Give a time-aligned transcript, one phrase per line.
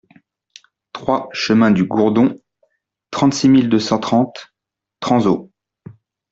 [0.93, 2.35] trois chemin du Gourdon,
[3.11, 4.47] trente-six mille deux cent trente
[4.99, 5.51] Tranzault